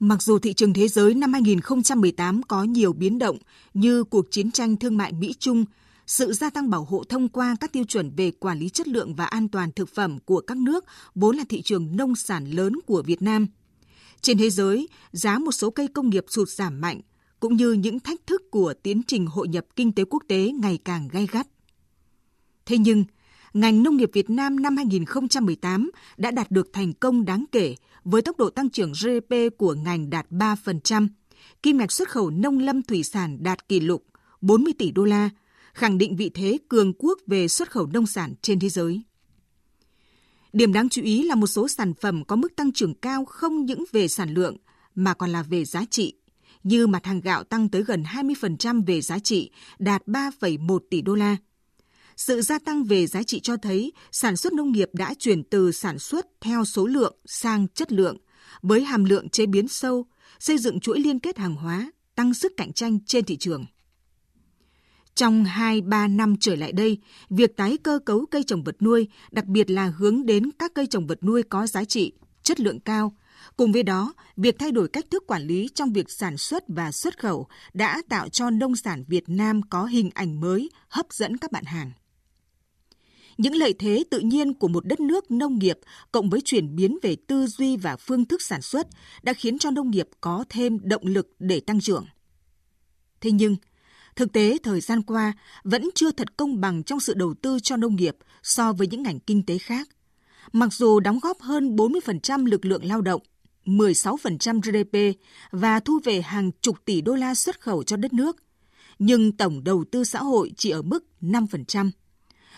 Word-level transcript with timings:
Mặc 0.00 0.22
dù 0.22 0.38
thị 0.38 0.52
trường 0.52 0.72
thế 0.72 0.88
giới 0.88 1.14
năm 1.14 1.32
2018 1.32 2.42
có 2.42 2.64
nhiều 2.64 2.92
biến 2.92 3.18
động 3.18 3.38
như 3.74 4.04
cuộc 4.04 4.30
chiến 4.30 4.50
tranh 4.50 4.76
thương 4.76 4.96
mại 4.96 5.12
Mỹ-Trung, 5.12 5.64
sự 6.06 6.32
gia 6.32 6.50
tăng 6.50 6.70
bảo 6.70 6.84
hộ 6.84 7.04
thông 7.08 7.28
qua 7.28 7.56
các 7.60 7.72
tiêu 7.72 7.84
chuẩn 7.84 8.10
về 8.16 8.30
quản 8.30 8.58
lý 8.58 8.68
chất 8.68 8.88
lượng 8.88 9.14
và 9.14 9.24
an 9.24 9.48
toàn 9.48 9.72
thực 9.72 9.94
phẩm 9.94 10.18
của 10.18 10.40
các 10.40 10.56
nước 10.56 10.84
vốn 11.14 11.36
là 11.36 11.44
thị 11.48 11.62
trường 11.62 11.96
nông 11.96 12.16
sản 12.16 12.50
lớn 12.50 12.72
của 12.86 13.02
Việt 13.02 13.22
Nam. 13.22 13.46
Trên 14.20 14.38
thế 14.38 14.50
giới, 14.50 14.88
giá 15.12 15.38
một 15.38 15.52
số 15.52 15.70
cây 15.70 15.88
công 15.88 16.10
nghiệp 16.10 16.24
sụt 16.28 16.48
giảm 16.48 16.80
mạnh, 16.80 17.00
cũng 17.40 17.56
như 17.56 17.72
những 17.72 18.00
thách 18.00 18.26
thức 18.26 18.42
của 18.50 18.74
tiến 18.82 19.02
trình 19.06 19.26
hội 19.26 19.48
nhập 19.48 19.66
kinh 19.76 19.92
tế 19.92 20.04
quốc 20.04 20.22
tế 20.28 20.52
ngày 20.60 20.78
càng 20.84 21.08
gay 21.08 21.28
gắt. 21.32 21.46
Thế 22.66 22.78
nhưng, 22.78 23.04
ngành 23.54 23.82
nông 23.82 23.96
nghiệp 23.96 24.10
Việt 24.12 24.30
Nam 24.30 24.62
năm 24.62 24.76
2018 24.76 25.90
đã 26.16 26.30
đạt 26.30 26.50
được 26.50 26.72
thành 26.72 26.92
công 26.92 27.24
đáng 27.24 27.44
kể 27.52 27.74
với 28.04 28.22
tốc 28.22 28.38
độ 28.38 28.50
tăng 28.50 28.70
trưởng 28.70 28.92
GDP 28.92 29.34
của 29.58 29.74
ngành 29.74 30.10
đạt 30.10 30.26
3%, 30.30 31.08
kim 31.62 31.76
ngạch 31.76 31.92
xuất 31.92 32.08
khẩu 32.08 32.30
nông 32.30 32.58
lâm 32.58 32.82
thủy 32.82 33.02
sản 33.02 33.42
đạt 33.42 33.68
kỷ 33.68 33.80
lục 33.80 34.04
40 34.40 34.72
tỷ 34.78 34.90
đô 34.90 35.04
la, 35.04 35.30
khẳng 35.72 35.98
định 35.98 36.16
vị 36.16 36.30
thế 36.34 36.58
cường 36.68 36.92
quốc 36.98 37.18
về 37.26 37.48
xuất 37.48 37.70
khẩu 37.70 37.86
nông 37.86 38.06
sản 38.06 38.34
trên 38.42 38.60
thế 38.60 38.68
giới. 38.68 39.02
Điểm 40.52 40.72
đáng 40.72 40.88
chú 40.88 41.02
ý 41.02 41.22
là 41.22 41.34
một 41.34 41.46
số 41.46 41.68
sản 41.68 41.94
phẩm 41.94 42.24
có 42.24 42.36
mức 42.36 42.56
tăng 42.56 42.72
trưởng 42.72 42.94
cao 42.94 43.24
không 43.24 43.64
những 43.64 43.84
về 43.92 44.08
sản 44.08 44.34
lượng 44.34 44.56
mà 44.94 45.14
còn 45.14 45.30
là 45.30 45.42
về 45.42 45.64
giá 45.64 45.84
trị, 45.90 46.14
như 46.62 46.86
mặt 46.86 47.06
hàng 47.06 47.20
gạo 47.20 47.44
tăng 47.44 47.68
tới 47.68 47.82
gần 47.82 48.02
20% 48.02 48.84
về 48.86 49.00
giá 49.00 49.18
trị, 49.18 49.50
đạt 49.78 50.06
3,1 50.06 50.78
tỷ 50.90 51.02
đô 51.02 51.14
la. 51.14 51.36
Sự 52.16 52.42
gia 52.42 52.58
tăng 52.58 52.84
về 52.84 53.06
giá 53.06 53.22
trị 53.22 53.40
cho 53.40 53.56
thấy 53.56 53.92
sản 54.12 54.36
xuất 54.36 54.52
nông 54.52 54.72
nghiệp 54.72 54.90
đã 54.92 55.14
chuyển 55.18 55.44
từ 55.44 55.72
sản 55.72 55.98
xuất 55.98 56.26
theo 56.40 56.64
số 56.64 56.86
lượng 56.86 57.16
sang 57.26 57.68
chất 57.68 57.92
lượng, 57.92 58.16
với 58.62 58.84
hàm 58.84 59.04
lượng 59.04 59.28
chế 59.28 59.46
biến 59.46 59.68
sâu, 59.68 60.06
xây 60.38 60.58
dựng 60.58 60.80
chuỗi 60.80 61.00
liên 61.00 61.18
kết 61.18 61.38
hàng 61.38 61.54
hóa, 61.54 61.92
tăng 62.14 62.34
sức 62.34 62.52
cạnh 62.56 62.72
tranh 62.72 62.98
trên 63.06 63.24
thị 63.24 63.36
trường. 63.36 63.66
Trong 65.14 65.44
2-3 65.44 66.16
năm 66.16 66.36
trở 66.40 66.56
lại 66.56 66.72
đây, 66.72 66.98
việc 67.30 67.56
tái 67.56 67.76
cơ 67.76 67.98
cấu 68.06 68.26
cây 68.26 68.42
trồng 68.42 68.64
vật 68.64 68.82
nuôi, 68.82 69.08
đặc 69.30 69.46
biệt 69.46 69.70
là 69.70 69.92
hướng 69.96 70.26
đến 70.26 70.50
các 70.58 70.74
cây 70.74 70.86
trồng 70.86 71.06
vật 71.06 71.22
nuôi 71.22 71.42
có 71.42 71.66
giá 71.66 71.84
trị, 71.84 72.12
chất 72.42 72.60
lượng 72.60 72.80
cao, 72.80 73.12
Cùng 73.56 73.72
với 73.72 73.82
đó, 73.82 74.14
việc 74.36 74.58
thay 74.58 74.72
đổi 74.72 74.88
cách 74.88 75.04
thức 75.10 75.24
quản 75.26 75.42
lý 75.42 75.68
trong 75.74 75.92
việc 75.92 76.10
sản 76.10 76.36
xuất 76.36 76.64
và 76.68 76.92
xuất 76.92 77.18
khẩu 77.18 77.46
đã 77.74 78.02
tạo 78.08 78.28
cho 78.28 78.50
nông 78.50 78.76
sản 78.76 79.04
Việt 79.08 79.24
Nam 79.26 79.60
có 79.62 79.84
hình 79.84 80.10
ảnh 80.14 80.40
mới, 80.40 80.70
hấp 80.88 81.06
dẫn 81.10 81.36
các 81.36 81.52
bạn 81.52 81.64
hàng. 81.64 81.92
Những 83.38 83.54
lợi 83.54 83.74
thế 83.78 84.04
tự 84.10 84.18
nhiên 84.18 84.54
của 84.54 84.68
một 84.68 84.86
đất 84.86 85.00
nước 85.00 85.30
nông 85.30 85.58
nghiệp 85.58 85.78
cộng 86.12 86.30
với 86.30 86.40
chuyển 86.44 86.76
biến 86.76 86.98
về 87.02 87.16
tư 87.26 87.46
duy 87.46 87.76
và 87.76 87.96
phương 87.96 88.24
thức 88.24 88.42
sản 88.42 88.62
xuất 88.62 88.86
đã 89.22 89.32
khiến 89.32 89.58
cho 89.58 89.70
nông 89.70 89.90
nghiệp 89.90 90.08
có 90.20 90.44
thêm 90.48 90.78
động 90.82 91.02
lực 91.06 91.28
để 91.38 91.60
tăng 91.60 91.80
trưởng. 91.80 92.06
Thế 93.20 93.30
nhưng, 93.30 93.56
thực 94.16 94.32
tế 94.32 94.58
thời 94.62 94.80
gian 94.80 95.02
qua 95.02 95.32
vẫn 95.64 95.90
chưa 95.94 96.10
thật 96.10 96.36
công 96.36 96.60
bằng 96.60 96.82
trong 96.82 97.00
sự 97.00 97.14
đầu 97.14 97.34
tư 97.42 97.58
cho 97.62 97.76
nông 97.76 97.96
nghiệp 97.96 98.16
so 98.42 98.72
với 98.72 98.86
những 98.86 99.02
ngành 99.02 99.20
kinh 99.20 99.46
tế 99.46 99.58
khác. 99.58 99.88
Mặc 100.52 100.72
dù 100.72 101.00
đóng 101.00 101.18
góp 101.22 101.40
hơn 101.40 101.76
40% 101.76 102.46
lực 102.46 102.64
lượng 102.64 102.84
lao 102.84 103.00
động, 103.00 103.22
16% 103.64 104.60
GDP 104.60 105.18
và 105.50 105.80
thu 105.80 106.00
về 106.04 106.22
hàng 106.22 106.50
chục 106.60 106.76
tỷ 106.84 107.00
đô 107.00 107.14
la 107.14 107.34
xuất 107.34 107.60
khẩu 107.60 107.82
cho 107.82 107.96
đất 107.96 108.12
nước, 108.12 108.36
nhưng 108.98 109.36
tổng 109.36 109.64
đầu 109.64 109.84
tư 109.90 110.04
xã 110.04 110.18
hội 110.22 110.52
chỉ 110.56 110.70
ở 110.70 110.82
mức 110.82 111.04
5%. 111.20 111.90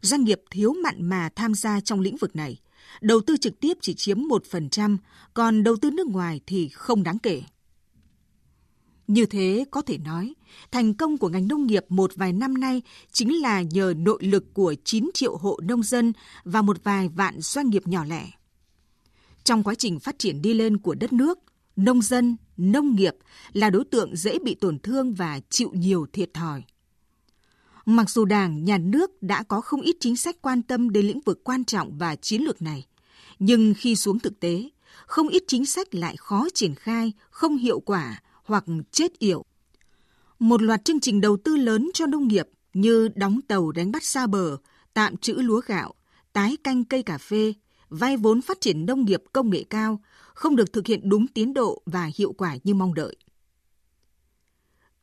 Doanh 0.00 0.24
nghiệp 0.24 0.40
thiếu 0.50 0.74
mặn 0.82 1.08
mà 1.08 1.28
tham 1.36 1.54
gia 1.54 1.80
trong 1.80 2.00
lĩnh 2.00 2.16
vực 2.16 2.36
này. 2.36 2.60
Đầu 3.00 3.20
tư 3.20 3.36
trực 3.36 3.60
tiếp 3.60 3.78
chỉ 3.80 3.94
chiếm 3.94 4.18
1%, 4.18 4.96
còn 5.34 5.62
đầu 5.62 5.76
tư 5.76 5.90
nước 5.90 6.06
ngoài 6.06 6.40
thì 6.46 6.68
không 6.68 7.02
đáng 7.02 7.18
kể. 7.18 7.42
Như 9.06 9.26
thế 9.26 9.64
có 9.70 9.82
thể 9.82 9.98
nói, 9.98 10.34
thành 10.70 10.94
công 10.94 11.18
của 11.18 11.28
ngành 11.28 11.48
nông 11.48 11.66
nghiệp 11.66 11.84
một 11.88 12.12
vài 12.16 12.32
năm 12.32 12.54
nay 12.54 12.82
chính 13.12 13.42
là 13.42 13.62
nhờ 13.62 13.94
nội 13.96 14.18
lực 14.22 14.54
của 14.54 14.74
9 14.84 15.10
triệu 15.14 15.36
hộ 15.36 15.60
nông 15.62 15.82
dân 15.82 16.12
và 16.44 16.62
một 16.62 16.84
vài 16.84 17.08
vạn 17.08 17.40
doanh 17.40 17.70
nghiệp 17.70 17.86
nhỏ 17.86 18.04
lẻ. 18.04 18.30
Trong 19.44 19.62
quá 19.62 19.74
trình 19.74 20.00
phát 20.00 20.18
triển 20.18 20.42
đi 20.42 20.54
lên 20.54 20.78
của 20.78 20.94
đất 20.94 21.12
nước, 21.12 21.38
nông 21.76 22.02
dân, 22.02 22.36
nông 22.56 22.94
nghiệp 22.94 23.14
là 23.52 23.70
đối 23.70 23.84
tượng 23.84 24.16
dễ 24.16 24.38
bị 24.38 24.54
tổn 24.54 24.78
thương 24.78 25.14
và 25.14 25.40
chịu 25.50 25.70
nhiều 25.74 26.06
thiệt 26.12 26.34
thòi. 26.34 26.62
Mặc 27.86 28.10
dù 28.10 28.24
Đảng, 28.24 28.64
Nhà 28.64 28.78
nước 28.78 29.22
đã 29.22 29.42
có 29.42 29.60
không 29.60 29.80
ít 29.80 29.96
chính 30.00 30.16
sách 30.16 30.36
quan 30.42 30.62
tâm 30.62 30.90
đến 30.90 31.06
lĩnh 31.06 31.20
vực 31.20 31.44
quan 31.44 31.64
trọng 31.64 31.98
và 31.98 32.16
chiến 32.16 32.42
lược 32.42 32.62
này, 32.62 32.86
nhưng 33.38 33.74
khi 33.76 33.96
xuống 33.96 34.18
thực 34.18 34.40
tế, 34.40 34.70
không 35.06 35.28
ít 35.28 35.42
chính 35.46 35.66
sách 35.66 35.94
lại 35.94 36.16
khó 36.16 36.48
triển 36.54 36.74
khai, 36.74 37.12
không 37.30 37.56
hiệu 37.56 37.80
quả 37.80 38.22
hoặc 38.44 38.64
chết 38.90 39.18
yểu. 39.18 39.44
Một 40.38 40.62
loạt 40.62 40.84
chương 40.84 41.00
trình 41.00 41.20
đầu 41.20 41.36
tư 41.36 41.56
lớn 41.56 41.90
cho 41.94 42.06
nông 42.06 42.28
nghiệp 42.28 42.48
như 42.74 43.08
đóng 43.14 43.40
tàu 43.48 43.72
đánh 43.72 43.92
bắt 43.92 44.04
xa 44.04 44.26
bờ, 44.26 44.56
tạm 44.94 45.16
trữ 45.16 45.34
lúa 45.34 45.60
gạo, 45.66 45.94
tái 46.32 46.56
canh 46.64 46.84
cây 46.84 47.02
cà 47.02 47.18
phê, 47.18 47.52
vay 47.88 48.16
vốn 48.16 48.42
phát 48.42 48.60
triển 48.60 48.86
nông 48.86 49.04
nghiệp 49.04 49.22
công 49.32 49.50
nghệ 49.50 49.64
cao 49.70 50.00
không 50.34 50.56
được 50.56 50.72
thực 50.72 50.86
hiện 50.86 51.08
đúng 51.08 51.26
tiến 51.26 51.54
độ 51.54 51.82
và 51.86 52.10
hiệu 52.16 52.32
quả 52.32 52.56
như 52.64 52.74
mong 52.74 52.94
đợi. 52.94 53.16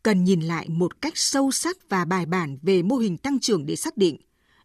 Cần 0.10 0.24
nhìn 0.24 0.42
lại 0.42 0.70
một 0.70 1.02
cách 1.02 1.18
sâu 1.18 1.52
sắc 1.52 1.90
và 1.90 2.06
bài 2.06 2.26
bản 2.26 2.58
về 2.62 2.82
mô 2.82 2.98
hình 2.98 3.18
tăng 3.18 3.40
trưởng 3.40 3.66
để 3.66 3.76
xác 3.76 3.98
định. 3.98 4.18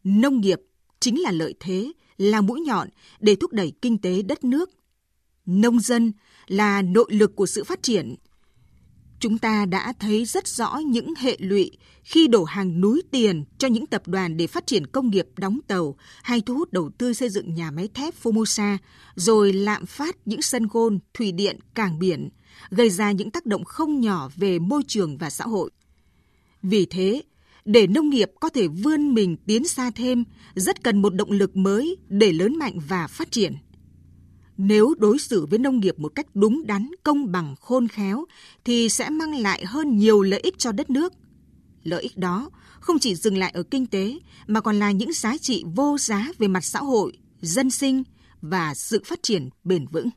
Nông 0.05 0.41
nghiệp 0.41 0.60
chính 1.00 1.21
là 1.21 1.31
lợi 1.31 1.55
thế, 1.60 1.93
là 2.16 2.41
mũi 2.41 2.60
nhọn 2.60 2.88
để 3.21 3.37
thúc 3.37 3.53
đẩy 3.53 3.72
kinh 3.82 3.99
tế 3.99 4.22
đất 4.22 4.44
nước. 4.44 4.71
Nông 5.47 5.81
dân 5.81 6.12
là 6.47 6.82
nội 6.82 7.06
lực 7.09 7.37
của 7.37 7.47
sự 7.47 7.65
phát 7.65 7.82
triển– 7.82 8.15
Chúng 9.25 9.38
ta 9.38 9.66
đã 9.66 9.93
thấy 10.00 10.25
rất 10.25 10.49
rõ 10.49 10.77
những 10.87 11.15
hệ 11.19 11.37
lụy 11.38 11.71
khi 12.03 12.26
đổ 12.26 12.44
hàng 12.44 12.81
núi 12.81 13.03
tiền 13.11 13.44
cho 13.59 13.69
những 13.69 13.87
tập 13.87 14.09
đoàn 14.09 14.37
để 14.37 14.47
phát 14.47 14.66
triển 14.66 14.87
công 14.87 15.11
nghiệp 15.11 15.26
đóng 15.37 15.59
tàu 15.66 15.97
hay 16.22 16.41
thu 16.41 16.55
hút 16.55 16.72
đầu 16.72 16.91
tư 16.99 17.12
xây 17.12 17.28
dựng 17.28 17.55
nhà 17.55 17.71
máy 17.71 17.88
thép 17.94 18.15
Formosa, 18.22 18.76
rồi 19.15 19.53
lạm 19.53 19.87
phát 19.87 20.16
những 20.25 20.43
sân 20.43 20.66
gôn, 20.66 20.99
thủy 21.15 21.32
điện, 21.32 21.59
cảng 21.75 21.99
biển, 21.99 22.28
gây 22.70 22.91
ra 22.91 23.12
những 23.12 23.31
tác 23.31 23.47
động 23.47 23.65
không 23.65 24.00
nhỏ 24.00 24.31
về 24.37 24.59
môi 24.59 24.82
trường 24.87 25.19
và 25.19 25.31
xã 25.31 25.44
hội. 25.44 25.70
Vì 26.62 26.87
thế, 26.87 27.22
để 27.65 27.87
nông 27.87 28.10
nghiệp 28.10 28.31
có 28.41 28.48
thể 28.48 28.69
vươn 28.69 29.15
mình 29.15 29.37
tiến 29.47 29.69
xa 29.69 29.91
thêm, 29.91 30.25
rất 30.54 30.82
cần 30.82 31.03
một 31.03 31.14
động 31.14 31.31
lực 31.31 31.56
mới 31.56 31.97
để 32.09 32.32
lớn 32.32 32.59
mạnh 32.59 32.78
và 32.88 33.06
phát 33.06 33.31
triển. 33.31 33.54
Nếu 34.56 34.94
đối 34.98 35.19
xử 35.19 35.47
với 35.47 35.59
nông 35.59 35.81
nghiệp 35.81 35.98
một 35.98 36.12
cách 36.14 36.26
đúng 36.34 36.66
đắn, 36.66 36.91
công 37.03 37.32
bằng, 37.32 37.54
khôn 37.60 37.88
khéo 37.88 38.25
thì 38.64 38.88
sẽ 38.88 39.10
mang 39.10 39.34
lại 39.34 39.64
hơn 39.64 39.97
nhiều 39.97 40.22
lợi 40.22 40.41
ích 40.41 40.59
cho 40.59 40.72
đất 40.72 40.91
nước. 40.91 41.12
Lợi 41.82 42.03
ích 42.03 42.16
đó 42.16 42.50
không 42.81 42.98
chỉ 42.98 43.14
dừng 43.14 43.38
lại 43.38 43.50
ở 43.54 43.62
kinh 43.62 43.87
tế 43.87 44.19
mà 44.47 44.60
còn 44.60 44.78
là 44.78 44.91
những 44.91 45.12
giá 45.12 45.37
trị 45.38 45.64
vô 45.75 45.98
giá 45.98 46.28
về 46.38 46.48
mặt 46.48 46.64
xã 46.64 46.78
hội, 46.78 47.19
dân 47.41 47.70
sinh 47.70 48.03
và 48.41 48.75
sự 48.75 49.03
phát 49.04 49.19
triển 49.22 49.48
bền 49.64 49.87
vững. 49.87 50.09